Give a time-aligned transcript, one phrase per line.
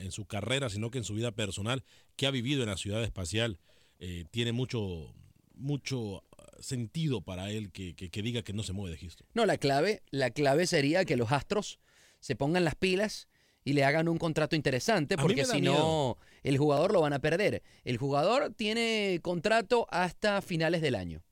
[0.00, 1.84] en su carrera, sino que en su vida personal,
[2.16, 3.58] que ha vivido en la ciudad espacial,
[3.98, 5.14] eh, tiene mucho,
[5.54, 6.24] mucho
[6.60, 9.26] sentido para él que, que, diga que no se mueve de Houston.
[9.34, 11.78] No, la clave, la clave sería que los Astros
[12.20, 13.28] se pongan las pilas
[13.64, 17.62] y le hagan un contrato interesante, porque si no, el jugador lo van a perder.
[17.84, 21.22] El jugador tiene contrato hasta finales del año.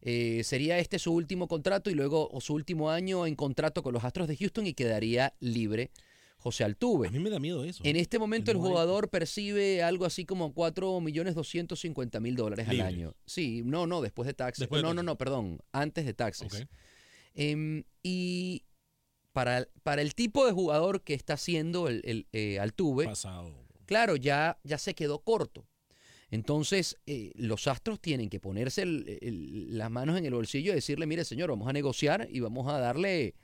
[0.00, 3.92] Eh, sería este su último contrato y luego o su último año en contrato con
[3.92, 5.90] los Astros de Houston y quedaría libre
[6.38, 7.08] José Altuve.
[7.08, 7.82] A mí me da miedo eso.
[7.84, 13.14] En este momento el, jugador percibe algo así como 4.250.000 dólares al año.
[13.26, 14.70] Sí, no, no, después de taxes.
[14.70, 16.66] no, no, no, perdón, antes de taxes.
[17.34, 18.64] Em, y
[19.32, 23.52] para, para, el tipo de jugador que está haciendo el, eh, Altuve, Pasado.
[23.86, 25.66] claro, ya, ya se quedó corto.
[26.30, 31.24] Entonces, eh, los astros tienen que ponerse las manos en el bolsillo y decirle, mire
[31.24, 33.34] señor, vamos a negociar y vamos a darle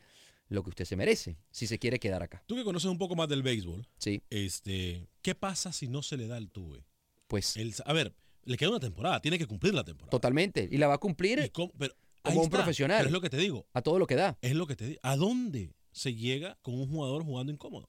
[0.49, 2.43] lo que usted se merece, si se quiere quedar acá.
[2.47, 4.23] Tú que conoces un poco más del béisbol, sí.
[4.31, 6.85] este, ¿qué pasa si no se le da el tuve?
[7.27, 7.57] Pues...
[7.85, 8.15] a ver,
[8.45, 10.11] le queda una temporada, tiene que cumplir la temporada.
[10.11, 12.99] Totalmente, y la va a cumplir como un profesional.
[12.99, 13.67] Pero es lo que te digo.
[13.73, 14.39] A todo lo que da.
[14.43, 15.01] Es lo que te digo.
[15.03, 17.89] ¿A dónde se llega con un jugador jugando incómodo?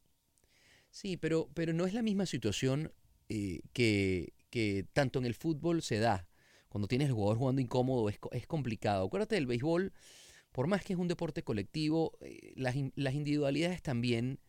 [0.90, 2.94] Sí, pero, pero no es la misma situación
[3.28, 6.28] eh, que, que tanto en el fútbol se da.
[6.70, 9.06] Cuando tienes el jugador jugando incómodo es, es complicado.
[9.06, 9.94] Acuérdate del béisbol
[10.56, 12.78] por más que es un deporte colectivo, eh, las,
[13.14, 14.40] individualidades también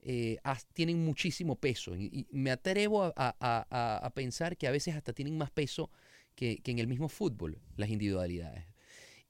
[0.00, 0.38] eh,
[0.72, 1.96] tienen muchísimo peso.
[1.96, 5.88] Y, me atrevo a, pensar que a veces hasta tienen más peso
[6.34, 8.64] que, en el mismo fútbol, las individualidades.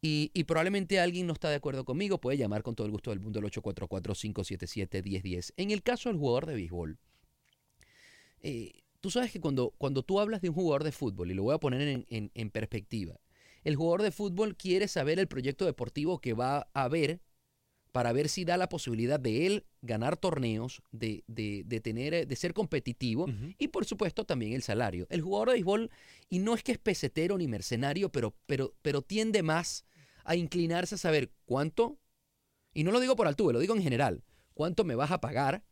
[0.01, 3.21] Y, probablemente alguien no está de acuerdo conmigo, puede llamar con todo el gusto del
[3.21, 5.53] mundo al 844-577-1010.
[5.59, 6.99] En el caso del jugador de béisbol,
[8.41, 8.73] eh,
[9.03, 11.55] tú sabes que cuando, cuando tú hablas de un jugador de fútbol, y lo voy
[11.55, 13.21] a poner en perspectiva,
[13.65, 17.21] el jugador de fútbol quiere saber el proyecto deportivo que va a haber
[17.93, 22.55] para ver si da la posibilidad de él ganar torneos, de, de, tener, de ser
[22.55, 23.27] competitivo
[23.59, 25.07] y por supuesto también el salario.
[25.11, 25.91] El jugador de béisbol,
[26.31, 29.85] y no es que es pesetero ni mercenario, pero, pero, pero tiende más
[30.25, 31.99] a inclinarse a saber cuánto,
[32.73, 35.63] y no lo digo por altura, lo digo en general, cuánto me vas a pagar,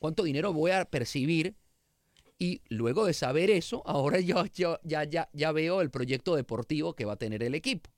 [0.00, 1.54] cuánto dinero voy a percibir
[2.38, 7.04] y luego de saber eso, ahora yo, ya, ya, ya veo el proyecto deportivo que
[7.04, 7.90] va a tener el equipo.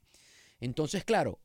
[0.60, 1.40] Entonces, claro,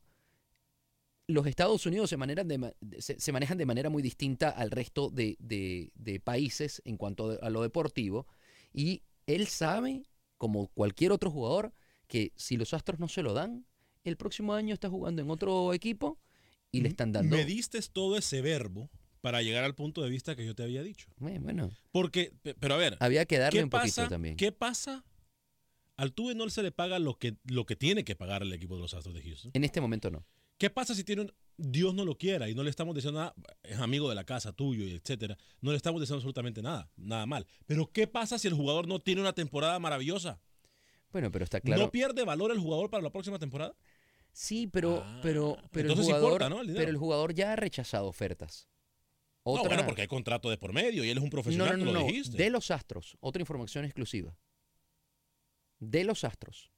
[1.28, 5.38] los Estados Unidos se, manejan de, se, manejan de manera muy distinta al resto de,
[5.40, 8.28] de, países en cuanto a lo deportivo.
[8.74, 10.04] Y él sabe,
[10.38, 11.74] como cualquier otro jugador,
[12.08, 13.66] que si los Astros no se lo dan,
[14.04, 16.20] el próximo año está jugando en otro equipo
[16.72, 17.36] y le están dando...
[17.36, 18.92] Me diste todo ese verbo
[19.26, 21.08] para llegar al punto de vista que yo te había dicho.
[21.18, 21.72] Bueno.
[21.92, 22.96] Porque, pero a ver.
[23.00, 24.38] Había que darle un poquito también.
[24.38, 25.04] ¿Qué pasa?
[25.98, 28.76] Al Tuve no se le paga lo que, lo que tiene que pagar el equipo
[28.76, 29.50] de los Astros de Houston.
[29.56, 30.28] En este momento no.
[30.60, 33.34] ¿Qué pasa si tiene un, Dios no lo quiera y no le estamos diciendo nada,
[33.64, 37.48] es amigo de la casa tuyo etcétera, no le estamos diciendo absolutamente nada, nada mal.
[37.66, 40.40] Pero ¿qué pasa si el jugador no tiene una temporada maravillosa?
[41.12, 41.82] Bueno, pero está claro.
[41.82, 43.76] ¿No pierde valor el jugador para la próxima temporada?
[44.32, 48.70] Sí, pero, ah, pero, pero, el jugador, pero el jugador ya ha rechazado ofertas.
[49.46, 52.00] No, bueno, porque hay contrato de por medio y él es un profesional, no, no,
[52.00, 54.36] no, De los Astros, otra información exclusiva.
[55.80, 56.72] De los Astros.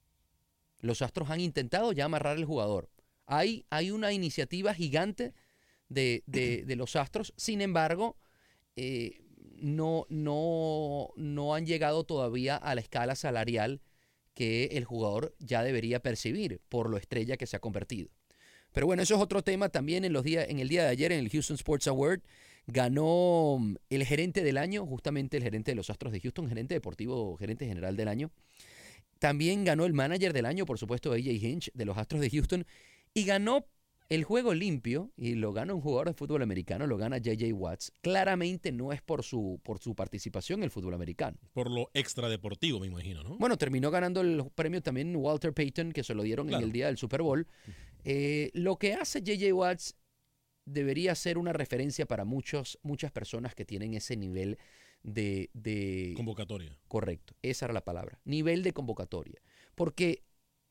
[0.80, 2.90] Los Astros han intentado ya amarrar al jugador.
[3.24, 5.32] Hay, hay una iniciativa gigante
[5.88, 8.18] de, de, los Astros, sin embargo,
[8.76, 9.22] eh,
[9.56, 13.80] no, no, no han llegado todavía a la escala salarial
[14.34, 18.10] que el jugador ya debería percibir por lo estrella que se ha convertido.
[18.72, 21.12] Pero bueno, eso es otro tema también en, los días, en el día de ayer
[21.12, 22.20] en el Houston Sports Award.
[22.70, 26.74] Ganó mm, el gerente del año, justamente el gerente de los Astros de Houston, gerente
[26.74, 28.30] deportivo, gerente general del año.
[29.18, 32.66] También ganó el manager del año, por supuesto, AJ Hinch de los Astros de Houston.
[33.14, 33.66] Y ganó
[34.10, 37.92] el juego limpio, y lo gana un jugador de fútbol americano, lo gana JJ Watts.
[38.00, 41.36] Claramente no es por su, por su participación en el fútbol americano.
[41.52, 43.36] Por lo extradeportivo, me imagino, ¿no?
[43.38, 46.86] Bueno, terminó ganando el premio también Walter Payton, que se lo dieron en el día
[46.86, 47.46] del Super Bowl.
[48.04, 49.96] Eh, lo que hace JJ Watts
[50.68, 54.58] debería ser una referencia para muchos, muchas personas que tienen ese nivel
[55.02, 56.12] de, de...
[56.16, 56.76] Convocatoria.
[56.88, 58.20] Correcto, esa era la palabra.
[58.24, 59.40] Nivel de convocatoria.
[59.74, 60.24] Porque,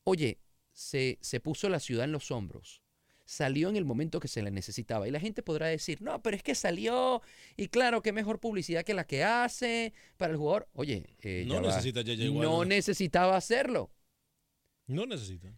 [0.04, 0.38] oye,
[0.72, 2.82] se, se puso la ciudad en los hombros
[3.28, 5.06] salió en el momento que se le necesitaba.
[5.06, 7.20] Y la gente podrá decir, no, pero es que salió
[7.58, 10.66] y claro, qué mejor publicidad que la que hace para el jugador.
[10.72, 12.02] Oye, eh, no necesita
[12.32, 13.90] No necesitaba hacerlo.
[14.86, 15.52] No necesita.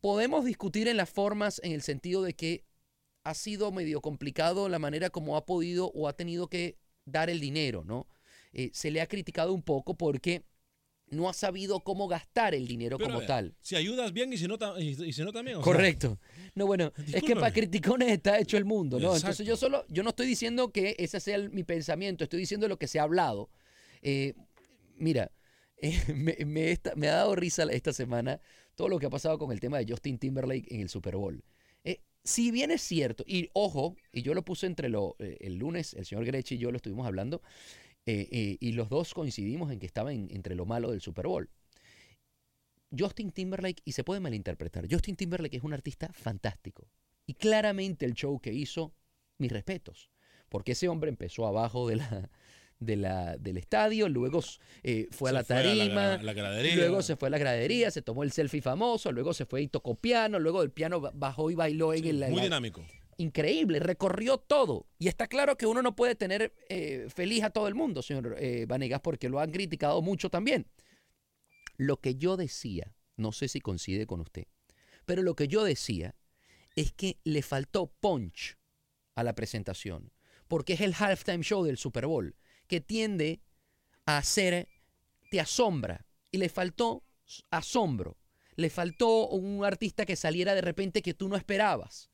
[0.00, 2.64] Podemos discutir en las formas en el sentido de que
[3.24, 7.40] ha sido medio complicado la manera como ha podido o ha tenido que dar el
[7.40, 8.06] dinero, ¿no?
[8.52, 10.44] Eh, se le ha criticado un poco porque
[11.08, 13.54] no ha sabido cómo gastar el dinero Pero, como ver, tal.
[13.60, 15.56] Si ayudas bien y si no, y, si no también.
[15.58, 16.18] sea, Correcto.
[16.54, 19.14] No, bueno, es que para criticones está hecho el mundo, ¿no?
[19.14, 22.66] Entonces yo solo, yo no estoy diciendo que ese sea el- mi pensamiento, estoy diciendo
[22.66, 23.50] lo que se ha hablado.
[24.00, 24.34] Eh,
[24.96, 25.30] mira,
[25.76, 28.40] eh, me, me esta- me ha dado risa esta semana
[28.74, 31.42] todo lo que ha pasado con el tema de Justin Timberlake en el Super Bowl.
[32.24, 35.94] Si bien es cierto, y ojo, y yo lo puse entre lo, eh, el lunes,
[35.94, 37.42] el señor Grechi y yo lo estuvimos hablando,
[38.06, 41.26] eh, eh, y los dos coincidimos en que estaba en- entre lo malo del Super
[41.26, 41.50] Bowl.
[42.96, 46.88] Justin Timberlake, y se puede malinterpretar, Justin Timberlake es un artista fantástico.
[47.26, 48.94] Y claramente el show que hizo,
[49.38, 50.10] mis respetos.
[50.48, 52.30] Porque ese hombre empezó abajo de la,
[52.82, 54.40] de la, del estadio, luego
[54.82, 56.76] eh, fue a la tarima, la, la gradería.
[56.76, 59.68] luego se fue a la gradería, se tomó el selfie famoso, luego se fue y
[59.68, 62.16] tocó piano, luego del piano ba- bajó y bailó en Sí, el...
[62.28, 62.84] muy la- dinámico.
[63.18, 64.86] increíble, recorrió todo.
[64.98, 68.36] Y está claro que uno no puede tener eh, feliz a todo el mundo, señor
[68.38, 70.66] eh, Vanegas, porque lo han criticado mucho también.
[71.76, 74.44] Lo que yo decía, no sé si coincide con usted,
[75.04, 76.14] pero lo que yo decía
[76.76, 78.56] es que le faltó punch
[79.14, 80.12] a la presentación,
[80.48, 82.34] porque es el halftime show del Super Bowl,
[82.72, 83.42] que tiende
[84.06, 84.66] a hacer,
[85.30, 87.04] te asombra, y le faltó
[87.50, 88.16] asombro,
[88.56, 92.08] le faltó un artista que saliera de repente que tú no esperabas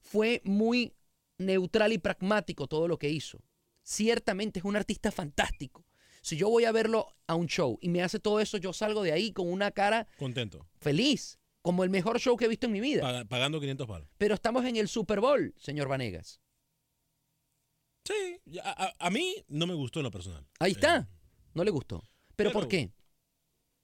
[0.00, 0.94] fue muy
[1.38, 3.38] neutral y pragmático todo lo que hizo.
[3.82, 5.84] Ciertamente es un artista fantástico.
[6.20, 9.02] Si yo voy a verlo a un show y me hace todo eso, yo salgo
[9.02, 10.68] de ahí con una cara Contento.
[10.78, 13.02] feliz, como el mejor show que he visto en mi vida.
[13.02, 14.08] Paga- pagando 500 palos.
[14.18, 16.40] Pero estamos en el Super Bowl, señor Vanegas.
[18.04, 18.58] Sí.
[18.62, 20.46] A, a- a mí no me gustó en lo personal.
[20.58, 21.08] Ahí Eh, está.
[21.54, 22.02] No le gustó.
[22.36, 22.90] ¿Pero por qué?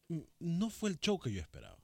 [0.09, 1.77] Mm, no fue el show que yo esperaba.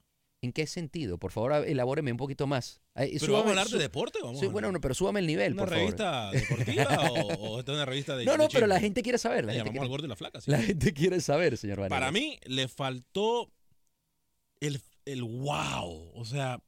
[0.42, 1.16] ¿En qué sentido?
[1.16, 2.82] Por favor, elabóreme un poquito más.
[2.94, 5.62] Pero vamos a hablar de deporte, vamos sí, bueno, no, pero súbame el nivel, ¿Una
[5.62, 5.84] por favor.
[5.84, 9.02] revista deportiva o, o esta es una revista de No, no, de pero la gente
[9.02, 9.46] quiere saber.
[9.46, 10.40] La, gente al gordo y la flaca.
[10.42, 10.50] sí.
[10.50, 11.98] la gente quiere saber, señor Vanegas.
[11.98, 13.50] Para mí le faltó
[14.60, 16.10] el, el wow.
[16.14, 16.62] O sea,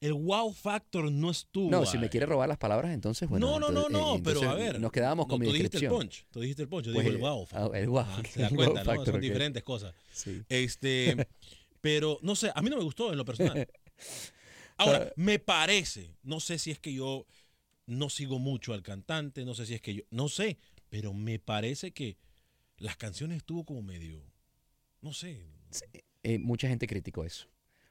[0.00, 1.70] el wow factor no estuvo.
[1.70, 3.46] No, si me quiere robar las palabras, entonces, bueno.
[3.46, 4.78] no, no, no, entonces, no, eh, pero a ver.
[4.80, 6.26] Nos quedábamos no, con mi tú dijiste el punch.
[6.30, 6.84] Tú dijiste el punch.
[6.86, 7.74] Yo Pues, digo el wow factor.
[7.74, 7.98] ah, el wow.
[8.00, 8.90] Ah, se da el wow cuenta, ¿no?
[8.90, 9.94] factor, Son diferentes cosas.
[10.12, 10.42] Sí.
[10.48, 11.26] Este,
[11.80, 13.66] pero no sé, a mí no me gustó en lo personal.
[14.78, 15.12] Ahora, Ah.
[15.16, 17.26] me parece, no sé si es que yo
[17.86, 20.58] no sigo mucho al cantante, no sé si es que yo, no sé,
[20.90, 22.18] pero me parece que
[22.76, 24.22] las canciones estuvo como medio,
[25.00, 25.46] no sé,
[26.22, 27.46] Eh, mucha gente criticó eso.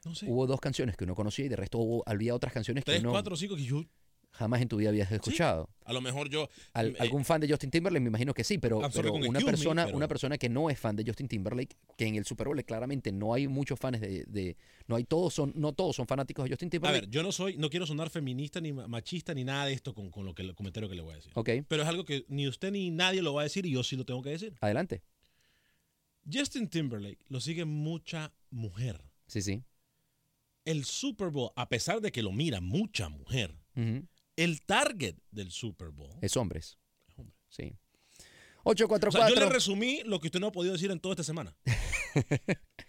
[0.06, 0.26] No sé.
[0.28, 3.02] Hubo dos canciones que uno conocía y de resto hubo, había otras canciones que Tres,
[3.02, 3.84] no cuatro, cinco que yo,
[4.32, 5.68] jamás en tu vida habías escuchado.
[5.86, 8.02] a lo mejor yo, Al- eh, ¿Algún fan de Justin Timberlake?
[8.02, 8.88] Me imagino que sí, pero, una,
[9.40, 12.26] Me, persona, pero- una persona que no es fan de Justin Timberlake, que en el
[12.26, 14.56] Super Bowl claramente no hay muchos fans de, de-
[14.88, 17.00] no hay todos son, no todos son fanáticos de Justin a Timberlake.
[17.06, 19.94] ver, yo no soy, no quiero sonar feminista ni ma- machista ni nada de esto
[19.94, 21.32] con, con lo que el comentario que le voy a decir.
[21.34, 23.82] ok, Pero es algo que ni usted ni nadie lo va a decir y yo
[23.82, 24.54] sí lo tengo que decir.
[24.60, 25.02] adelante.
[26.30, 29.00] Justin Timberlake lo sigue mucha mujer.
[29.28, 29.62] Sí, sí.
[30.66, 33.56] El Super Bowl, a pesar de que lo mira mucha mujer,
[34.36, 36.18] el target del Super Bowl.
[36.20, 36.76] Es hombres.
[37.08, 37.34] Es hombre.
[37.48, 37.74] Sí.
[38.68, 41.12] O sea, yo 844 le resumí lo que usted no ha podido decir en toda
[41.14, 41.54] esta semana.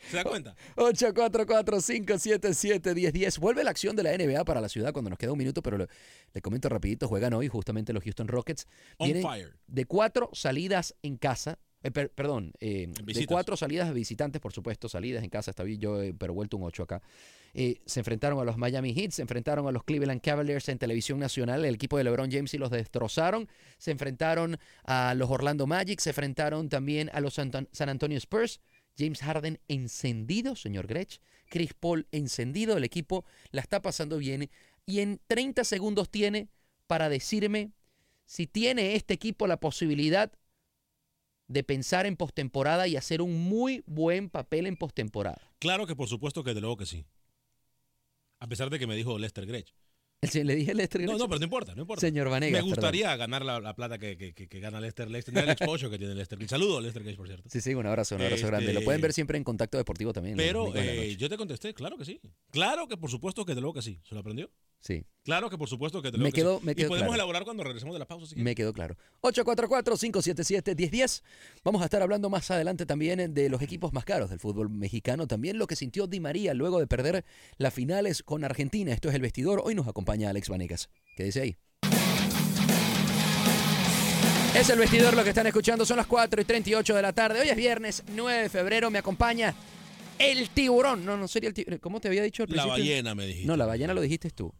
[0.09, 0.55] ¿Se da cuenta?
[0.75, 3.39] 844-577-1010.
[3.39, 5.77] Vuelve la acción de la NBA para la ciudad cuando nos queda un minuto, pero
[5.77, 5.87] le,
[6.33, 8.65] le comento rapidito, juegan hoy justamente los Houston Rockets.
[8.97, 9.59] On fire.
[9.67, 14.51] de cuatro salidas en casa, eh, per- perdón, eh, de cuatro salidas de visitantes, por
[14.53, 17.01] supuesto, salidas en casa, está bien, yo eh, pero vuelto un 8 acá.
[17.53, 21.19] Eh, se enfrentaron a los Miami Heat, se enfrentaron a los Cleveland Cavaliers en televisión
[21.19, 23.47] nacional, el equipo de LeBron James y los destrozaron,
[23.77, 28.59] se enfrentaron a los Orlando Magic, se enfrentaron también a los San San Antonio Spurs.
[28.99, 31.19] James Harden encendido, señor Grech.
[31.49, 32.77] Chris Paul encendido.
[32.77, 34.49] El equipo la está pasando bien.
[34.87, 36.49] Y en 30 segundos tiene
[36.87, 37.69] para decirme
[38.25, 40.31] si tiene este equipo la posibilidad
[41.47, 45.41] de pensar en postemporada y hacer un muy buen papel en postemporada.
[45.59, 47.05] Claro que por supuesto que de luego que sí.
[48.39, 49.73] A pesar de que me dijo Lester Gretsch.
[50.33, 52.01] Le dije Lester No, Grech, no, pero no importa, no importa.
[52.01, 52.51] señor Vanegas.
[52.51, 52.69] me perdón.
[52.71, 55.09] gustaría ganar la, la plata que, que- que- que gana Lester.
[55.09, 56.37] Lester tener el exposure que tiene Lester.
[56.39, 56.49] Gretsch.
[56.49, 57.49] Saludo a Lester Gretsch, por cierto.
[57.49, 58.73] Sí, sí, un abrazo, un abrazo Este- grande.
[58.73, 60.35] Lo pueden ver siempre en Contacto Deportivo también.
[60.37, 62.19] Pero eh, yo te contesté, claro que sí.
[62.51, 63.99] Claro que por supuesto que de luego que sí.
[64.03, 64.49] ¿Se lo aprendió?
[64.81, 66.65] Sí, Claro que por supuesto que de Me luego que quedó- sí.
[66.65, 67.13] me y podemos claro.
[67.15, 68.33] elaborar cuando regresemos de la pausa.
[68.37, 68.95] me quedó claro.
[69.23, 71.21] 844-577-1010.
[71.65, 75.27] Vamos a estar hablando más adelante también de los equipos más caros del fútbol mexicano.
[75.27, 77.25] También lo que sintió Di María luego de perder
[77.57, 78.93] las finales con Argentina.
[78.93, 79.61] Esto es el vestidor.
[79.65, 80.89] Hoy nos acompaña Alex Vanegas.
[81.17, 81.57] ¿Qué dice ahí?
[84.55, 85.85] Es el vestidor lo que están escuchando.
[85.85, 87.41] Son las 4 y 38 de la tarde.
[87.41, 88.89] Hoy es viernes 9 de febrero.
[88.89, 89.53] Me acompaña
[90.17, 91.03] el tiburón.
[91.05, 91.79] No, no sería el tiburón.
[91.79, 92.71] ¿Cómo te había dicho al La principio?
[92.83, 93.45] ballena, me dijiste.
[93.47, 94.53] No, la ballena lo dijiste tú.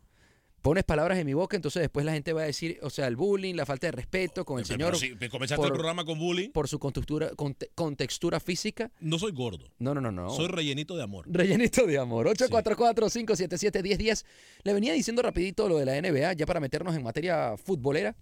[0.68, 3.16] Pones palabras en mi boca, entonces después la gente va a decir, o sea, el
[3.16, 6.20] bullying, la falta de respeto con el Pero señor si comenzaste por- el programa con
[6.20, 8.92] bullying, por su contextura, conte- contextura física.
[9.00, 9.66] no soy gordo.
[9.80, 10.30] No, no, no, no.
[10.30, 11.26] Soy rellenito de amor.
[11.28, 12.28] Rellenito de amor.
[12.28, 14.26] 844-577-1010.
[14.64, 18.16] Le venía diciendo rapidito lo de la NBA, ya para meternos en materia futbolera.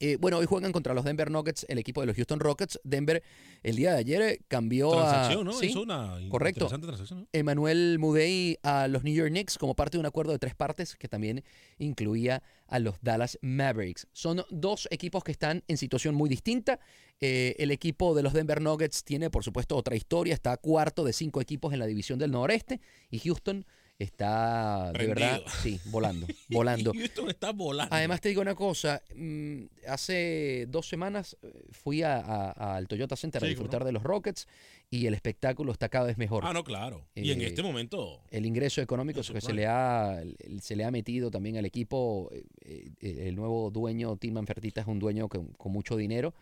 [0.00, 2.80] Eh, bueno, hoy juegan contra los Denver Nuggets, el equipo de los Houston Rockets.
[2.84, 3.22] Denver
[3.62, 5.44] el día de ayer eh, cambió Transacción, a...
[5.44, 5.52] ¿no?
[5.52, 6.64] Sí, Es una correcto.
[6.66, 7.26] interesante transacción, ¿no?
[7.32, 10.94] Emmanuel Mudei a los New York Knicks como parte de un acuerdo de tres partes
[10.96, 11.42] que también
[11.78, 14.06] incluía a los Dallas Mavericks.
[14.12, 16.78] Son dos equipos que están en situación muy distinta.
[17.20, 20.34] Eh, el equipo de los Denver Nuggets tiene, por supuesto, otra historia.
[20.34, 23.64] Está cuarto de cinco equipos en la división del noreste y Houston
[23.98, 26.92] está, de verdad, sí, volando, volando.
[26.92, 27.94] Houston está volando.
[27.94, 33.16] Además te digo una cosa, mm, hace dos semanas eh, fui a- a- al Toyota
[33.16, 33.86] Center a disfrutar no.
[33.86, 34.46] de los Rockets
[34.90, 37.06] y el espectáculo está cada vez mejor Ah, no, claro.
[37.14, 40.22] y en Eh, este momento, el ingreso económico que se le ha
[40.60, 42.30] se le ha metido también al equipo
[42.62, 46.34] eh, el nuevo dueño Tilman Fertitta es un dueño con, con mucho dinero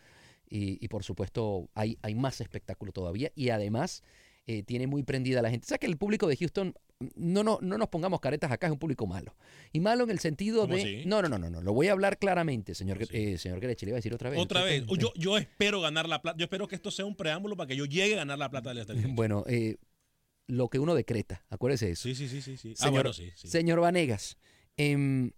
[0.48, 4.02] y, y por supuesto hay, hay más espectáculo todavía y además
[4.46, 5.64] eh, tiene muy prendida la gente.
[5.64, 6.72] O sea que el público de Houston
[7.16, 9.34] no, no, no nos pongamos caretas acá, es un público malo.
[9.72, 10.82] Y malo en el sentido ¿Cómo de...
[10.82, 11.02] así?
[11.06, 13.90] No, no, no, no, no, lo voy a hablar claramente, señor, eh, señor Greche, le
[13.90, 14.40] iba a decir otra vez.
[14.40, 16.38] otra vez, yo, yo espero ganar la plata.
[16.38, 18.70] Yo espero que esto sea un preámbulo para que yo llegue a ganar la plata
[18.70, 19.06] del Estadio.
[19.14, 19.76] Bueno, eh,
[20.46, 22.02] lo que uno decreta, acuérdese de eso.
[22.02, 22.56] Sí, sí, sí, sí.
[22.56, 22.74] sí.
[22.78, 23.48] ah, Señor- bueno, sí, sí.
[23.48, 24.38] Señor Vanegas,
[24.76, 25.32] em,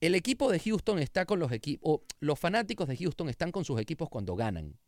[0.00, 3.80] el equipo de Houston está con los equipos, los fanáticos de Houston están con sus
[3.80, 4.78] equipos cuando ganan.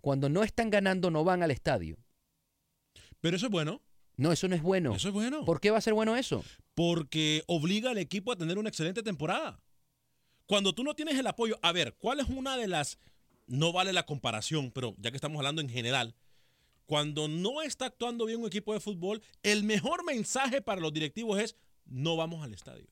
[0.00, 1.98] Cuando no están ganando, no van al estadio.
[3.20, 3.80] Pero eso es bueno.
[4.16, 4.94] No, eso no es bueno.
[4.94, 5.44] Eso es bueno.
[5.44, 6.44] ¿Por qué va a ser bueno eso?
[6.74, 9.60] Porque obliga al equipo a tener una excelente temporada.
[10.46, 12.98] Cuando tú no tienes el apoyo, a ver, ¿cuál es una de las,
[13.46, 16.14] no vale la comparación, pero ya que estamos hablando en general,
[16.86, 21.40] cuando no está actuando bien un equipo de fútbol, el mejor mensaje para los directivos
[21.40, 21.56] es,
[21.86, 22.88] no vamos al estadio.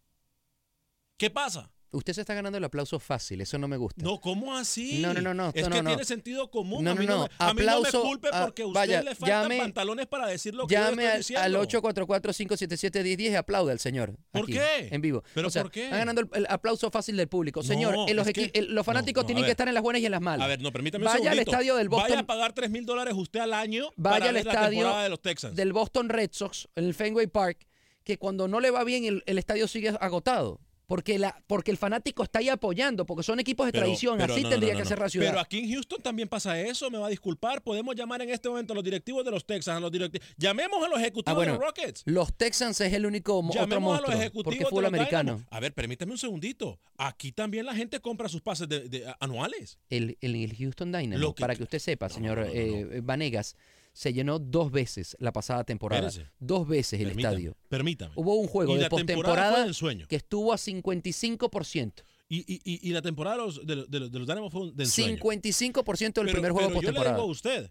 [1.19, 1.71] ¿Qué pasa?
[1.95, 4.03] Usted se está ganando el aplauso fácil, eso no me gusta.
[4.03, 5.01] No, ¿cómo así?
[5.03, 5.91] No, no, no, no, Es no, que no.
[5.91, 6.83] tiene sentido común.
[6.83, 8.81] No, a mí no, me, a mí no me Aplauso, culpe ah, porque a usted
[8.81, 11.61] vaya, le faltan llame- pantalones para decir lo que yo Llame estoy al, diciendo.
[11.61, 14.17] al 844-577-1010 y aplaude al señor.
[14.31, 14.89] ¿Por aquí, qué?
[14.91, 15.23] En vivo.
[15.35, 15.85] ¿Pero O sea, por qué?
[15.85, 17.63] Está ganando el, el aplauso fácil del público.
[17.63, 20.13] Señor, en los, que- el- los fanáticos tienen que estar en las buenas y en
[20.13, 20.45] las malas.
[20.45, 22.87] A ver, no, permítame Vaya un al estadio del Vaya Boston- a pagar 3 mil
[22.87, 25.57] dólares usted al año Vaya para al ver la estadio temporada de los Texans.
[25.57, 27.67] del Boston Red Sox, en el Fenway Park,
[28.05, 30.59] que cuando no le va bien el, el estadio sigue agotado.
[30.93, 34.35] Porque, la, porque el fanático está ahí apoyando, porque son equipos de Pero- tradición, pero
[34.35, 34.89] así no, no, tendría no, que no.
[34.91, 35.29] ser la ciudad.
[35.29, 37.63] Pero aquí en Houston también pasa eso, me va a disculpar.
[37.63, 40.29] Podemos llamar en este momento a los directivos de los Texans, a los directivos.
[40.37, 42.03] Llamemos a los ejecutivos Ah, bueno, de los Rockets.
[42.05, 45.33] Los Texans es el único mo- otro Llamemos a los monstruo, ejecutivos porque los americano.
[45.37, 45.49] Dynamo.
[45.51, 46.79] A ver, permítame un segundito.
[46.99, 49.79] Aquí también la gente compra sus pases de- de- anuales.
[49.89, 52.51] El, el, el Houston Dynamo, Lo que- para que usted sepa, No, señor no, no,
[52.51, 53.57] no, eh, Vanegas,
[53.93, 56.09] se llenó dos veces la pasada temporada.
[56.09, 56.33] Espérese.
[56.39, 57.57] Dos veces el Permítame, estadio.
[57.69, 58.13] Permítame.
[58.17, 59.67] Hubo un juego y de postemporada
[60.09, 62.03] que estuvo a 55%.
[62.29, 64.51] Y, y, y, y la temporada de los, de, los- de los- de los Dynamo
[64.51, 65.19] fue un- del sueño.
[65.19, 67.71] 55% del Pero- primer juego pero yo le digo a usted,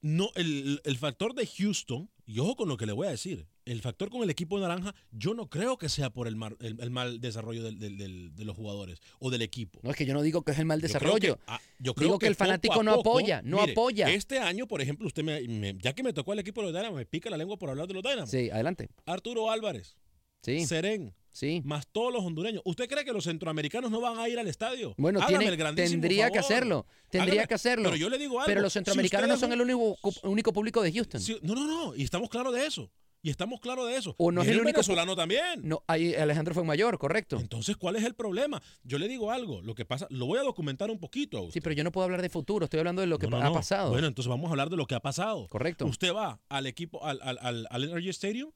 [0.00, 3.46] no, el, el factor de Houston, y ojo con lo que le voy a decir,
[3.68, 6.80] el factor con el equipo naranja, yo no creo que sea por el, mar- el,
[6.80, 9.80] el mal desarrollo del- del- del- de los jugadores o del equipo.
[9.82, 11.36] No es que yo no digo que es el mal Yo creo desarrollo.
[11.36, 14.10] que- ah, yo creo Digo que el fanático no poco- apoya, no mire, apoya.
[14.10, 16.74] Este año, por ejemplo, usted me, me- ya que me tocó el equipo de los
[16.76, 18.26] Dynamo, me pica la lengua por hablar de los Dynamo.
[18.26, 18.88] Sí, adelante.
[19.06, 19.96] Arturo Álvarez,
[20.42, 21.62] Sí, Serén, sí.
[21.64, 22.62] más todos los hondureños.
[22.64, 24.94] ¿Usted cree que los centroamericanos no van a ir al estadio?
[24.96, 26.86] Bueno, tiene- el grandísimo tendría que hacerlo.
[27.10, 27.84] Tendría Hágame- que hacerlo.
[27.90, 28.46] Pero yo le digo algo.
[28.46, 31.20] Pero los si centroamericanos no son el único, único público de Houston.
[31.42, 31.96] No, no, no.
[31.96, 32.88] Y estamos claros de eso.
[33.20, 34.14] Y estamos claros de eso.
[34.18, 35.60] O no es Viene el único venezolano también.
[35.62, 37.38] No, ahí Alejandro fue mayor, correcto.
[37.40, 38.62] Entonces, ¿cuál es el problema?
[38.84, 39.60] Yo le digo algo.
[39.62, 41.54] Lo que pasa, lo voy a documentar un poquito a usted.
[41.54, 43.46] Sí, pero yo no puedo hablar de futuro, estoy hablando de lo que No, no,
[43.46, 43.90] ha pasado.
[43.90, 45.48] Bueno, entonces vamos a hablar de lo que ha pasado.
[45.48, 45.84] correcto.
[45.86, 48.52] Usted va al equipo, al, al, al, al Energy Stadium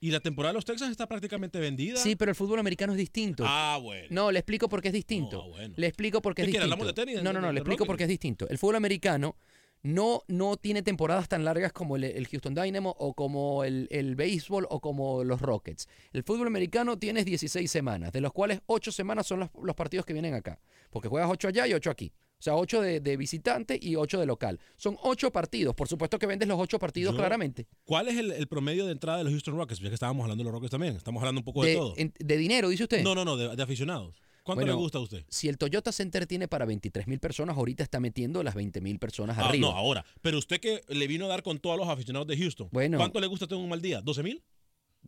[0.00, 1.96] y la temporada de los Texans está prácticamente vendida.
[1.96, 3.44] Sí, pero el fútbol americano es distinto.
[3.46, 4.08] Ah, bueno.
[4.10, 5.44] No, le explico por qué es distinto.
[5.44, 5.74] No, bueno.
[5.76, 6.64] Le explico por qué es ¿Qué quiere?
[6.66, 6.74] distinto.
[6.82, 8.48] ¿Hablamos de tenis, no, no, no, le explico por qué es distinto.
[8.48, 9.36] El fútbol americano
[9.82, 14.14] no, no tiene temporadas tan largas como el, el Houston Dynamo o como el, el
[14.14, 15.88] béisbol o como los Rockets.
[16.12, 20.06] El fútbol americano tiene 16 semanas, de los cuales 8 semanas son los, los partidos
[20.06, 20.60] que vienen acá.
[20.90, 22.12] Porque juegas 8 allá y 8 aquí.
[22.38, 24.58] O sea, 8 de, de visitante y 8 de local.
[24.76, 25.74] Son 8 partidos.
[25.76, 27.68] Por supuesto que vendes los 8 partidos Yo- claramente.
[27.84, 29.80] ¿Cuál es el, el promedio de entrada de los Houston Rockets?
[29.80, 30.96] Ya que estábamos hablando de los Rockets también.
[30.96, 31.94] Estamos hablando un poco de, De, todo.
[31.96, 33.02] en- de dinero, dice usted.
[33.04, 34.20] No, no, no, de, de aficionados.
[34.42, 35.24] ¿Cuánto Bueno, le gusta a usted?
[35.28, 38.98] Si el Toyota Center tiene para 23 mil personas, ahorita está metiendo las 20 mil
[38.98, 39.68] personas Ah, arriba.
[39.70, 40.04] no, ahora.
[40.20, 42.68] Pero usted que le vino a dar con todos los aficionados de Houston.
[42.72, 42.98] Bueno.
[42.98, 44.02] ¿Cuánto le gusta a usted un mal día?
[44.02, 44.42] ¿12 mil?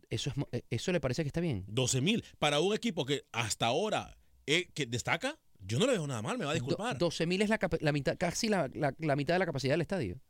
[0.09, 1.65] Eso, es, eh, ¿Eso le parece que está bien?
[1.67, 2.23] 12 mil.
[2.39, 6.37] Para un equipo que hasta ahora eh, que destaca, yo no le veo nada mal,
[6.37, 6.97] me va a disculpar.
[6.97, 7.49] 12 mil es
[7.81, 10.21] la mitad, casi la, la- la mitad de la capacidad del estadio.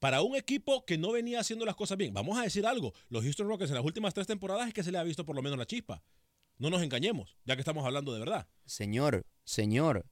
[0.00, 2.94] Para un equipo que no venía haciendo las cosas bien, vamos a decir algo.
[3.10, 5.36] Los Houston Rockets en las últimas tres temporadas es que se le ha visto por
[5.36, 6.02] lo menos la chispa.
[6.60, 8.46] No nos engañemos, ya que estamos hablando de verdad.
[8.66, 10.04] Señor, señor,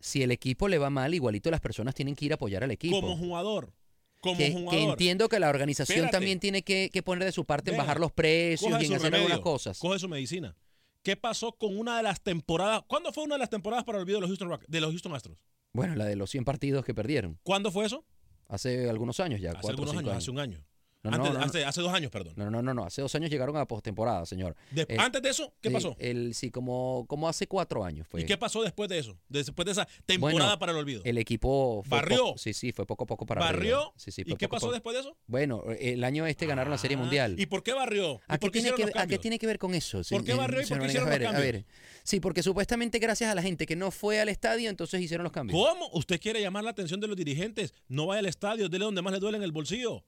[0.00, 2.70] si el equipo le va mal, igualito las personas tienen que ir a apoyar al
[2.70, 3.00] equipo.
[3.00, 3.74] Como jugador.
[4.20, 4.70] Como que, jugador.
[4.70, 6.16] que entiendo que la organización Espérate.
[6.16, 9.02] también tiene que, que poner de su parte en bajar los precios y en hacer
[9.02, 9.78] remedio, algunas cosas.
[9.80, 10.56] Coge su medicina.
[11.02, 12.82] ¿Qué pasó con una de las temporadas?
[12.86, 14.90] ¿Cuándo fue una de las temporadas para el olvido de los Houston, Rock- de los
[14.90, 15.36] Houston Astros?
[15.72, 17.40] Bueno, la de los 100 partidos que perdieron.
[17.42, 18.04] ¿Cuándo fue eso?
[18.46, 20.64] Hace algunos años ya, Hace cuatro algunos años, hace un año.
[21.02, 21.44] No, no, Antes- no, no.
[21.44, 22.34] hace, hace dos años, perdón.
[22.36, 22.84] No, no, no, no.
[22.84, 24.54] Hace dos años llegaron a postemporada, señor.
[24.70, 25.96] De- Eh, antes de eso, ¿qué Eh, pasó?
[25.98, 28.20] El, sí, como, como hace cuatro años fue.
[28.20, 29.18] ¿Y qué pasó después de eso?
[29.28, 31.02] Después de esa temporada Bueno, para el olvido.
[31.04, 32.18] El equipo fue ¿Barrió?
[32.26, 33.78] poco- sí, sí, fue poco a poco para ¿Barrió?
[33.78, 33.92] arriba.
[33.96, 34.72] Sí, sí, ¿Y qué pasó poco.
[34.74, 35.16] después de eso?
[35.26, 37.34] Bueno, el año este ganaron la Serie Ah, Mundial.
[37.38, 38.14] ¿Y por qué barrió?
[38.14, 39.20] ¿Y ¿A qué, por qué tiene que, ¿A qué cambios?
[39.20, 40.02] tiene que ver con eso?
[40.08, 41.52] ¿Por qué barrió y por qué hicieron a los ver, a cambios?
[41.52, 41.64] ver.
[42.04, 45.32] Sí, porque supuestamente gracias a la gente que no fue al estadio, entonces hicieron los
[45.32, 45.58] cambios.
[45.60, 45.88] ¿Cómo?
[45.94, 47.74] Usted quiere llamar la atención de los dirigentes.
[47.88, 50.04] No vaya al estadio, dele donde más le duele en el bolsillo.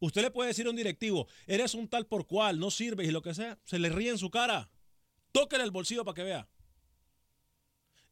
[0.00, 3.12] Usted le puede decir a un directivo, eres un tal por cual, no sirves y
[3.12, 4.70] lo que sea, se le ríe en su cara.
[5.32, 6.48] Tóquele el bolsillo para que vea.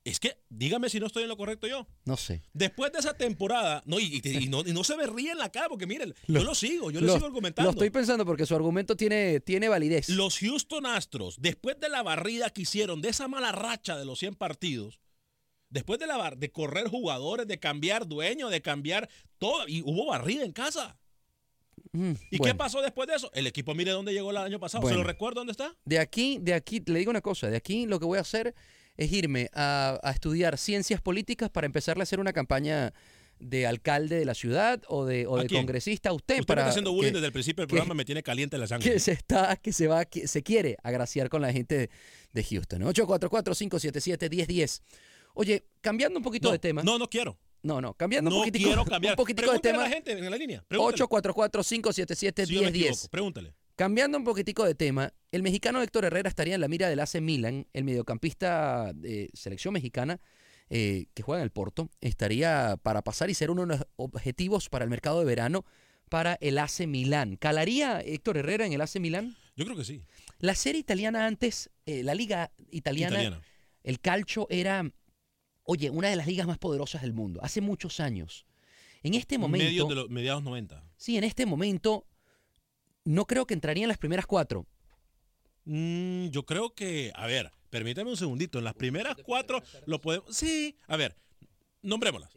[0.04, 1.86] Es que, dígame si no estoy en lo correcto yo.
[2.06, 2.42] No sé.
[2.54, 5.38] Después de esa temporada, no, y, y- y no, y no se me ríe en
[5.38, 7.68] la cara, porque miren, Lo- yo lo sigo, yo le Lo- sigo argumentando.
[7.68, 10.08] Lo estoy pensando porque su argumento tiene, tiene validez.
[10.08, 14.18] Los Houston Astros, después de la barrida que hicieron, de esa mala racha de los
[14.18, 14.98] 100 partidos,
[15.68, 20.42] después de, la de correr jugadores, de cambiar dueños, de cambiar todo, y hubo barrida
[20.44, 20.98] en casa.
[21.92, 22.54] Mm, ¿Y bueno.
[22.54, 23.30] qué pasó después de eso?
[23.34, 24.82] El equipo, mire dónde llegó el año pasado.
[24.82, 24.96] Bueno.
[24.96, 25.74] ¿Se lo recuerdo dónde está?
[25.84, 28.54] De aquí, de aquí, le digo una cosa, de aquí lo que voy a hacer
[28.96, 32.92] es irme a, a estudiar ciencias políticas para empezarle a hacer una campaña
[33.38, 36.64] de alcalde de la ciudad o de, o ¿A de congresista usted, Usted para me
[36.64, 38.90] está haciendo bullying que, desde el principio del que- programa, me tiene caliente la sangre.
[38.92, 41.90] que se está, que se va, que se quiere agraciar con la gente de,
[42.32, 42.82] de Houston.
[42.82, 44.82] 844-577-1010.
[45.34, 46.82] Oye, cambiando un poquito no, de tema.
[46.82, 47.38] no, no quiero.
[47.62, 49.12] No, no, cambiando No un poquitico, quiero cambiar.
[49.12, 49.78] un poquitico de tema.
[49.84, 50.64] a la gente en la línea.
[50.68, 51.04] Pregúntale.
[51.04, 52.94] 844-577-1010.
[52.94, 53.54] Si pregúntale.
[53.76, 57.20] Cambiando un poquitico de tema, el mexicano Héctor Herrera estaría en la mira del AC
[57.20, 60.20] Milan, el mediocampista de selección mexicana
[60.68, 64.68] eh, que juega en el Porto, estaría para pasar y ser uno de los objetivos
[64.68, 65.64] para el mercado de verano
[66.10, 67.36] para el AC Milan.
[67.36, 69.36] ¿Calaría Héctor Herrera en el AC Milan?
[69.54, 70.02] Yo creo que sí.
[70.40, 73.40] La serie italiana antes, eh, la liga italiana, Italiana.
[73.84, 74.90] el calcio era,
[75.70, 78.46] oye, una de las ligas más poderosas del mundo, hace muchos años.
[79.02, 79.66] En este momento...
[79.66, 80.82] Medios de los mediados 90.
[80.96, 82.06] Sí, en este momento
[83.04, 84.66] no creo que entraría en las primeras cuatro.
[85.66, 88.56] Mm, yo creo que, a ver, permítame un segundito.
[88.58, 90.34] En las primeras cuatro lo podemos.
[90.34, 91.16] Sí, a ver,
[91.82, 92.34] nombrémoslas.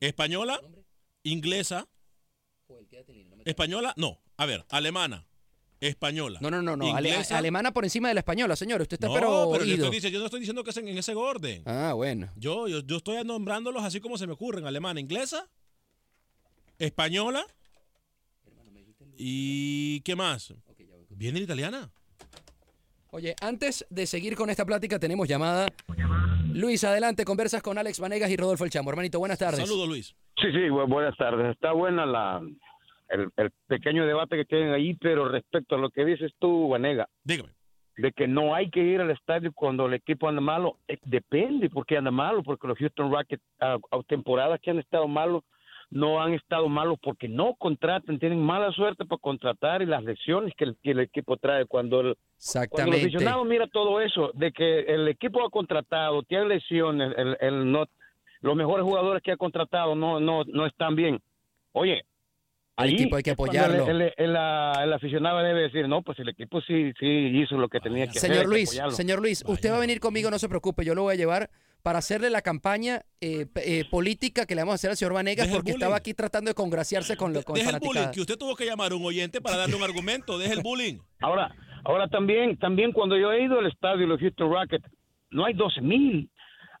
[0.00, 0.60] Española,
[1.22, 1.88] inglesa,
[3.46, 4.20] española, no.
[4.36, 5.26] A ver, alemana,
[5.80, 6.38] española.
[6.42, 6.94] No, no, no, no.
[6.96, 8.80] ale- alemana por encima de la española, señor.
[8.82, 10.98] Usted está no, pero, pero yo, estoy yo no estoy diciendo que es en, en
[10.98, 11.62] ese orden.
[11.66, 12.30] Ah, bueno.
[12.36, 14.66] Yo, yo, yo estoy nombrándolos así como se me ocurren.
[14.66, 15.48] Alemana, inglesa,
[16.78, 17.44] española
[19.16, 20.52] y ¿qué más?
[21.10, 21.90] ¿Viene la italiana?
[23.10, 25.68] Oye, antes de seguir con esta plática, tenemos llamada.
[26.52, 28.90] Luis, adelante, conversas con Alex Vanegas y Rodolfo El Chamo.
[28.90, 29.60] Hermanito, buenas tardes.
[29.60, 30.08] Saludos, Luis.
[30.36, 31.54] Sí, sí, bu- buenas tardes.
[31.54, 32.42] Está buena la
[33.08, 37.08] el, el pequeño debate que tienen ahí, pero respecto a lo que dices tú, Vanega,
[37.24, 37.50] Dígame.
[37.96, 41.70] de que no hay que ir al estadio cuando el equipo anda malo, eh, depende
[41.70, 45.42] por qué anda malo, porque los Houston Rockets a, a temporadas que han estado malos
[45.88, 50.52] no han estado malos porque no contratan, tienen mala suerte para contratar y las lesiones
[50.56, 52.16] que el, que el equipo trae cuando el,
[52.70, 57.36] Cuando el aficionado mira todo eso, de que el equipo ha contratado, tiene lesiones, el,
[57.40, 57.84] el no,
[58.40, 61.20] los mejores jugadores que ha contratado no, no, no están bien.
[61.72, 62.04] Oye,
[62.76, 63.88] Al equipo hay que apoyarlo.
[63.88, 67.68] El, el- el- el aficionado debe decir, no, pues el equipo sí, sí hizo lo
[67.68, 68.30] que tenía que hacer.
[68.30, 70.94] hay Señor que Luis, señor Luis, usted va a venir conmigo, no se preocupe, yo
[70.94, 71.48] lo voy a llevar
[71.82, 75.48] para hacerle la campaña eh, eh, política que le vamos a hacer al señor Vanegas
[75.48, 78.54] porque estaba aquí tratando de congraciarse con, lo, con Deje el bullying, que usted tuvo
[78.56, 80.36] que llamar a un oyente para darle un argumento.
[80.38, 80.98] Deje el bullying.
[81.20, 84.84] Ahora, ahora también, también cuando yo he ido al estadio de los Houston Rockets,
[85.30, 86.28] no hay 12 mil.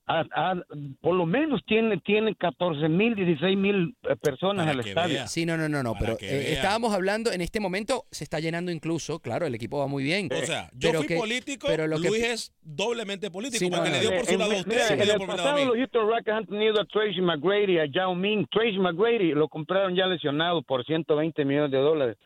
[0.08, 0.54] A- a-
[1.00, 5.14] por lo menos tiene, tienen 14 mil, 16 mil eh, personas al que estadio.
[5.14, 5.26] vea.
[5.26, 8.38] Sí, no, no, no, no, pero que eh, estábamos hablando, en este momento se está
[8.38, 10.28] llenando incluso, claro, el equipo va muy bien.
[10.32, 13.68] O sea, yo Pero fui que- político, pero lo que- Luis es doblemente político, Sí,
[13.68, 15.26] porque no, le dio por su Eh, lado a usted mira, dio el por mi
[15.26, 18.46] lado a pasado los Houston Rockets han tenido a Tracy McGrady, a Yao Ming.
[18.52, 22.16] Tracy McGrady lo compraron ya lesionado por 120 millones de dólares.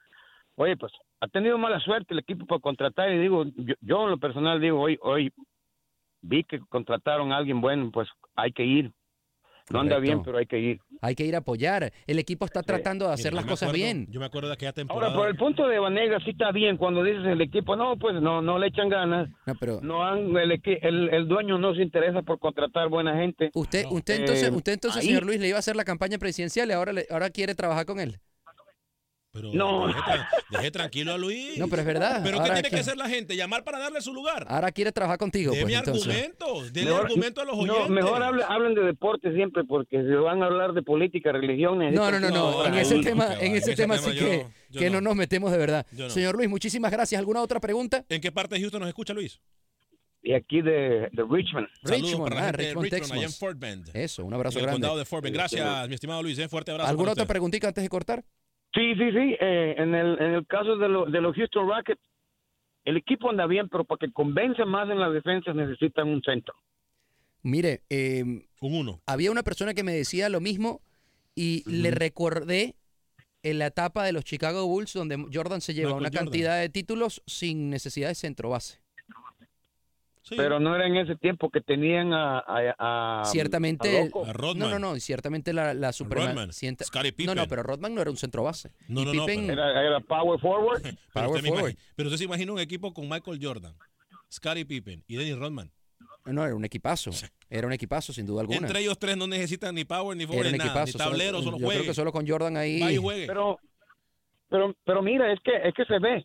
[0.57, 4.11] Oye, pues ha tenido mala suerte el equipo para contratar y digo, yo, yo en
[4.11, 5.33] lo personal digo, hoy, hoy
[6.23, 8.93] vi que contrataron a alguien bueno, pues hay que ir.
[9.71, 10.81] No anda bien, pero hay que ir.
[11.01, 11.93] Hay que ir a apoyar.
[12.09, 14.07] El equipo está tratando de hacer Mira, las cosas acuerdo- bien.
[14.11, 15.07] Yo me acuerdo de aquella temporada.
[15.13, 18.21] Ahora, por el punto de Vanega, sí está bien cuando dices el equipo, no, pues
[18.21, 19.29] no, no le echan ganas.
[19.47, 23.15] No, pero No han, el, equi- el, el dueño no se interesa por contratar buena
[23.17, 23.51] gente.
[23.55, 23.91] usted, No.
[23.93, 26.69] usted entonces, Eh, usted entonces, ahí- señor Luis, le iba a hacer la campaña presidencial
[26.69, 28.19] y ahora, le- ahora quiere trabajar con él.
[29.33, 29.87] Pero No.
[30.51, 31.57] deje tranquilo a Luis.
[31.57, 32.21] No, pero es verdad.
[32.25, 33.37] ¿Pero qué tiene que que- hacer la gente?
[33.37, 34.45] Llamar para darle su lugar.
[34.49, 36.73] Ahora quiere trabajar contigo, Deme pues argumentos.
[36.73, 37.88] Dele Mejor- argumentos a los oyentes.
[37.88, 41.79] No, mejor hable- hablen de deporte siempre, porque si van a hablar de política, religión,
[41.79, 42.66] No, no, no, no.
[42.66, 45.01] En ese tema, en ese tema sí yo que, yo que no.
[45.01, 45.11] no.
[45.11, 45.87] nos metemos de verdad.
[46.09, 47.19] Señor Luis, muchísimas gracias.
[47.19, 48.05] ¿Alguna otra pregunta?
[48.09, 49.40] ¿En qué parte de Houston nos escucha Luis?
[50.23, 51.66] Y aquí de, de Richmond.
[51.85, 53.33] Richmond, para la ah, gente de Richmond, Richmond, allá en.
[53.33, 53.90] Fort Bend.
[53.95, 54.81] Eso, un abrazo en el grande.
[54.83, 55.35] condado de Fort Bend.
[55.35, 56.38] Gracias, mi estimado Luis.
[56.38, 56.49] ¿eh?
[56.49, 56.90] Fuerte abrazo.
[56.90, 57.33] ¿Alguna otra usted.
[57.33, 58.23] preguntita antes de cortar?
[58.75, 59.37] Sí, sí, sí.
[59.41, 62.01] eh, en, el, en el caso de, lo- de los Houston Rockets,
[62.85, 66.55] el equipo anda bien, pero para que convence más en las defensas necesitan un centro.
[67.43, 68.23] Mire, eh,
[68.61, 69.01] Un uno.
[69.07, 70.81] había una persona que me decía lo mismo
[71.35, 72.77] y le recordé
[73.43, 76.25] en la etapa de los Chicago Bulls donde Jordan se lleva Michael una Jordan.
[76.27, 78.80] cantidad de títulos sin necesidad de centro base.
[80.31, 80.37] Sí.
[80.37, 82.38] Pero no era en ese tiempo que tenían a...
[82.38, 84.71] a- a- Ciertamente, a el- Rodman.
[84.71, 86.53] no, no, no, y ciertamente la, la suprema Rodman.
[86.53, 87.49] sienta- Scottie No, no, Pippen.
[87.49, 88.71] pero Rodman no era un centro base.
[88.88, 90.83] No, y no, no, Pippen, pero- Era, era power forward.
[90.83, 91.71] Pero Power usted, forward.
[91.73, 93.75] imagina, pero usted se imagina un equipo con Michael Jordan,
[94.33, 95.71] Scottie Pippen y Dennis Rodman.
[96.27, 97.11] no, era un equipazo.
[97.49, 98.59] Era un equipazo, sin duda alguna.
[98.69, 100.87] Entre ellos tres no necesitan ni power, ni forward, Era un ni nada, equipazo.
[100.87, 101.81] ni solo- tablero, solo yo juegue.
[101.81, 102.81] creo que solo con Jordan ahí.
[102.81, 103.27] Va y juegue.
[103.27, 103.59] Pero,
[104.49, 106.25] pero, pero mira, es que, es que se ve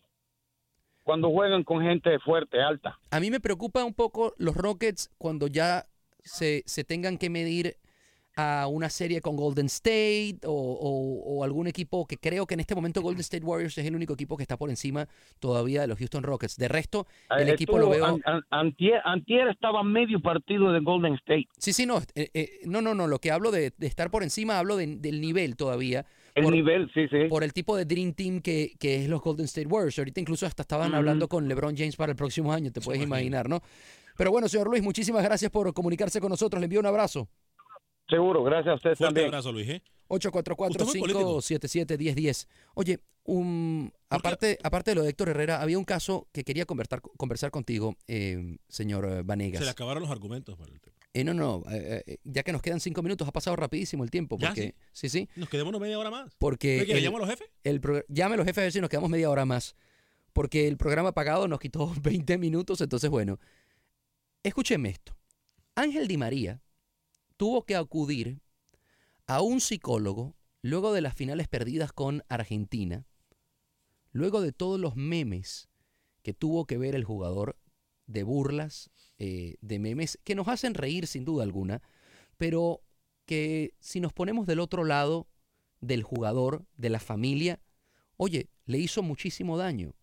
[1.06, 2.98] cuando juegan con gente fuerte, alta.
[3.12, 5.86] A mí me preocupa un poco los Rockets cuando ya
[6.24, 7.76] se, se tengan que medir
[8.38, 12.60] a una serie con Golden State o, o- o algún equipo que creo que en
[12.60, 15.06] este momento Golden State Warriors es el único equipo que está por encima
[15.38, 16.56] todavía de los Houston Rockets.
[16.56, 18.04] De resto, el Eh, equipo estuvo- lo veo...
[18.04, 21.46] an- an- antier, antier estaba medio partido de Golden State.
[21.58, 24.24] Sí, sí, no, eh, eh, no, no, no, lo que hablo de, de estar por
[24.24, 26.04] encima, hablo de- del nivel todavía.
[26.36, 27.24] El por- nivel, sí, sí.
[27.28, 29.98] por el tipo de Dream Team que, que es los Golden State Warriors.
[29.98, 33.48] Ahorita incluso hasta estaban hablando con LeBron James para el próximo año, te puedes imaginar,
[33.48, 33.60] ¿no?
[34.16, 36.60] Pero bueno, señor Luis, muchísimas gracias por comunicarse con nosotros.
[36.60, 37.28] Le envío un abrazo.
[38.08, 39.26] Seguro, gracias a ustedes Fuerte también.
[39.34, 39.68] abrazo, Luis.
[39.68, 39.82] ¿eh?
[40.08, 42.46] 844-577-1010.
[42.74, 44.06] Oye, un, ¿Por qué?
[44.28, 47.96] aparte, aparte de lo de Héctor Herrera, había un caso que quería conversar, conversar contigo,
[48.06, 49.58] eh, señor Vanegas.
[49.60, 50.95] Se le acabaron los argumentos para el tema.
[51.18, 54.10] Eh, no, no, eh, eh, ya que nos quedan cinco minutos, ha pasado rapidísimo el
[54.10, 54.36] tiempo.
[54.38, 56.34] Ya, Porque, sí, sí, Nos quedémonos media hora más.
[56.38, 56.84] porque...
[56.86, 57.48] ¿Qué el- ¿Llamo a los jefes?
[57.64, 59.74] el llame a los jefes a ver si nos quedamos media hora más.
[60.34, 63.38] Porque el programa pagado nos quitó 20 minutos, entonces bueno.
[64.42, 65.16] Escúcheme esto.
[65.74, 66.60] Ángel Di María
[67.36, 68.40] tuvo que acudir
[69.26, 73.06] a un psicólogo luego de las finales perdidas con Argentina,
[74.12, 75.68] luego de todos los memes
[76.22, 77.56] que tuvo que ver el jugador
[78.06, 81.82] de burlas, eh, de memes que nos hacen reír sin duda alguna,
[82.36, 82.82] pero
[83.24, 85.26] que si nos ponemos del otro lado
[85.80, 87.60] del jugador, de la familia,
[88.16, 89.94] oye, le hizo muchísimo daño.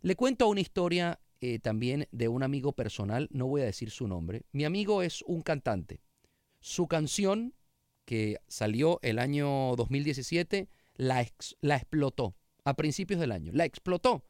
[0.00, 4.06] Le cuento una historia eh, también de un amigo personal, no voy a decir su
[4.08, 4.42] nombre.
[4.52, 6.00] Mi amigo es un cantante.
[6.60, 7.54] Su canción,
[8.04, 13.52] que salió el año 2017, la, ex- la explotó a principios del año.
[13.54, 14.24] La explotó.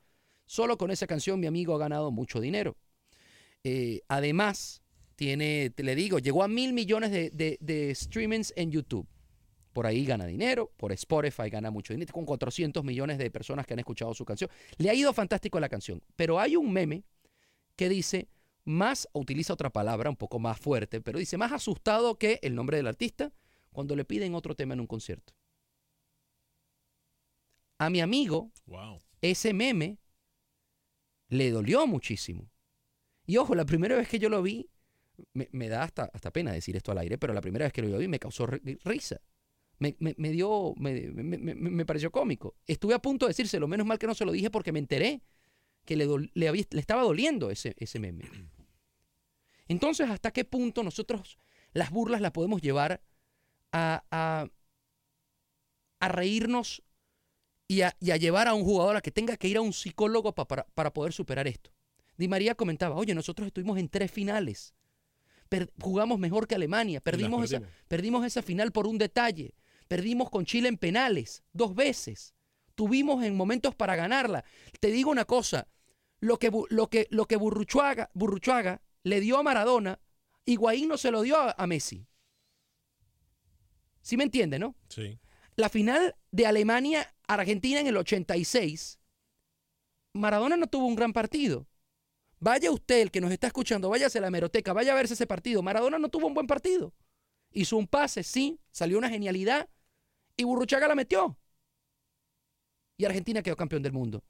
[0.46, 2.76] Solo con esa canción mi amigo ha ganado mucho dinero.
[3.64, 4.82] Eh, además,
[5.16, 9.06] tiene, te le digo, llegó a mil millones de, de, de streamings en YouTube.
[9.72, 13.74] Por ahí gana dinero, por Spotify gana mucho dinero, con 400 millones de personas que
[13.74, 14.50] han escuchado su canción.
[14.78, 17.04] Le ha ido fantástico la canción, pero hay un meme
[17.76, 18.28] que dice,
[18.64, 22.78] más, utiliza otra palabra un poco más fuerte, pero dice, más asustado que el nombre
[22.78, 23.32] del artista
[23.72, 25.32] cuando le piden otro tema en un concierto.
[27.78, 29.00] A mi amigo, Wow.
[29.22, 29.98] ese meme
[31.28, 32.50] le dolió muchísimo.
[33.30, 34.68] Y ojo, la primera vez que yo lo vi,
[35.34, 37.96] me, da hasta, hasta pena decir esto al aire, pero la primera vez que lo
[37.96, 39.20] vi me causó ri- risa.
[39.78, 42.56] Me, me- dio, me, pareció cómico.
[42.66, 45.22] Estuve a punto de decírselo, menos mal que no se lo dije porque me enteré
[45.84, 48.24] que le, le, le estaba doliendo ese, ese meme.
[49.68, 51.38] Entonces, ¿hasta qué punto nosotros
[51.72, 53.00] las burlas las podemos llevar
[53.70, 54.48] a, a,
[56.00, 56.82] a reírnos
[57.68, 59.72] y a, y a llevar a un jugador a que tenga que ir a un
[59.72, 61.70] psicólogo pa- para, para poder superar esto?
[62.20, 64.74] Di María comentaba, oye, nosotros estuvimos en tres finales.
[65.48, 68.26] Per- jugamos mejor que Alemania, perdimos esa, perdimos.
[68.26, 69.54] esa final por un detalle.
[69.88, 72.34] Perdimos con Chile en penales dos veces.
[72.74, 74.44] Tuvimos en momentos para ganarla.
[74.80, 75.66] Te digo una cosa,
[76.20, 79.98] lo que, lo que, lo que Burruchaga le dio a Maradona,
[80.44, 82.06] Higuaín no se lo dio a, a Messi.
[84.02, 84.76] ¿Sí me entiende, no?
[84.90, 85.18] Sí.
[85.56, 88.98] La final de Alemania-Argentina en el 86,
[90.12, 91.66] Maradona no tuvo un gran partido.
[92.40, 95.26] Vaya usted, el que nos está escuchando, váyase a la hemeroteca, vaya a verse ese
[95.26, 95.62] partido.
[95.62, 96.94] Maradona no tuvo un buen partido.
[97.52, 99.68] Hizo un pase, sí, salió una genialidad
[100.36, 101.36] y Burruchaga la metió.
[102.96, 104.22] Y Argentina quedó campeón del mundo.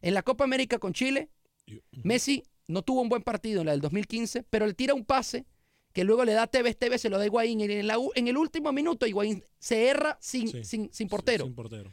[0.00, 1.30] En la Copa América con Chile,
[1.66, 5.04] Y- Messi no tuvo un buen partido en la del 2015, pero le tira un
[5.04, 5.46] pase
[5.92, 7.60] que luego le da a Tevez, Tevez se lo da a Higuaín.
[7.62, 11.44] En, la u- en el último minuto Higuaín se erra sin, Sí, sin, sin portero.
[11.46, 11.90] Sin portero.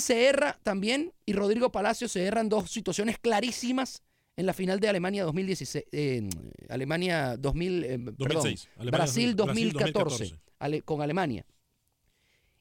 [0.00, 4.02] Se erra también y Rodrigo Palacio se erran dos situaciones clarísimas
[4.36, 5.84] en la final de Alemania 2016.
[5.92, 6.28] eh,
[6.68, 8.68] Alemania 2000, eh, perdón, 2006.
[8.76, 10.40] Alemania Brasil 2000, 2014, 2014.
[10.58, 11.46] ale- con Alemania.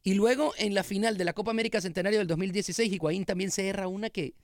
[0.03, 3.67] Y luego en la final de la Copa América Centenario del 2016, Higuaín también se
[3.67, 4.35] erra una que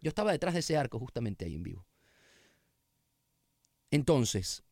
[0.00, 1.86] yo estaba detrás de ese arco justamente ahí en vivo.
[3.90, 4.64] Entonces,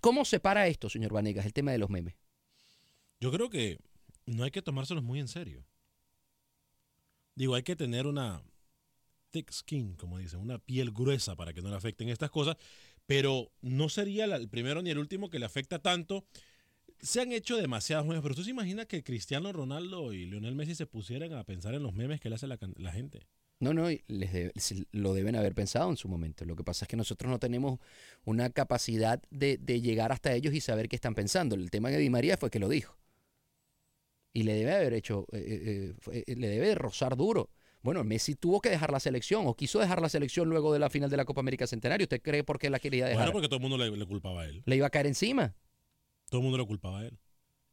[0.00, 2.14] ¿cómo se para esto, señor Vanegas, el tema de los memes?
[3.20, 3.78] Yo creo que
[4.26, 5.66] no hay que tomárselos muy en serio.
[7.34, 8.42] Digo, hay que tener una
[9.32, 12.56] thick skin, como dicen, una piel gruesa para que no le afecten estas cosas,
[13.06, 16.24] pero no sería el primero ni el último que le afecta tanto.
[17.00, 20.76] Se han hecho demasiados memes, pero ¿tú se imaginas que Cristiano Ronaldo y Lionel Messi
[20.76, 22.58] se pusieran a pensar en los memes que le hace la,
[22.92, 23.26] gente?
[23.58, 23.88] No, no,
[24.92, 26.44] lo deben haber pensado en su momento.
[26.44, 27.80] Lo que pasa es que nosotros no tenemos
[28.24, 31.56] una capacidad de, llegar hasta ellos y saber qué están pensando.
[31.56, 32.96] El tema de Di María fue que lo dijo.
[34.32, 37.50] Y le debe haber hecho, eh, eh, eh, le debe de rozar duro.
[37.82, 40.88] Bueno, Messi tuvo que dejar la selección o quiso dejar la selección luego de la
[40.88, 42.04] final de la Copa América Centenario.
[42.04, 43.18] ¿Usted cree por qué la quería dejar?
[43.24, 44.62] Bueno, porque todo el mundo le, le culpaba a él.
[44.64, 45.54] Le iba a caer encima.
[46.28, 47.18] Todo el mundo le culpaba a él.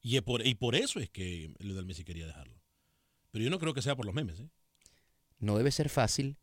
[0.02, 2.60] Y, por, y por eso es que Lionel Messi quería dejarlo.
[3.32, 4.50] Pero yo no creo que sea por los memes, ¿eh?
[5.38, 6.38] No debe ser fácil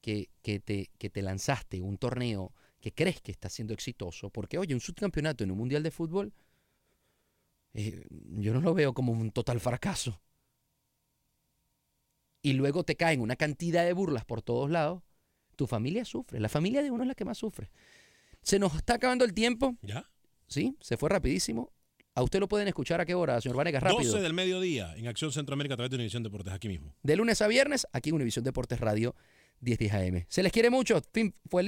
[0.00, 4.58] que, que te, que te lanzaste un torneo que crees que está siendo exitoso, porque
[4.58, 6.34] oye, un subcampeonato en un mundial de fútbol,
[7.72, 10.20] eh, yo no lo veo como un total fracaso.
[12.44, 15.02] Y luego te caen una cantidad de burlas por todos lados,
[15.56, 17.70] tu familia sufre, la familia de uno es la que más sufre.
[18.42, 20.10] Se nos está acabando el tiempo, ¿Ya?
[20.46, 20.76] ¿sí?
[20.82, 21.72] Se fue rapidísimo.
[22.14, 23.82] ¿A usted lo pueden escuchar a qué hora, señor Vanegas?
[23.82, 24.12] Rápido.
[24.12, 26.94] 12 del mediodía en Acción Centroamérica a través de Univisión Deportes, aquí mismo.
[27.02, 29.16] De lunes a viernes, aquí en Univisión Deportes Radio
[29.60, 30.26] 1010 AM.
[30.28, 31.00] Se les quiere mucho.
[31.14, 31.64] Fin, fue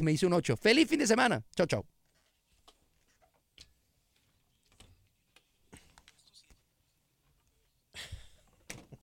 [0.00, 0.56] me hice un 8.
[0.56, 1.44] Feliz fin de semana.
[1.56, 1.84] Chao, chao.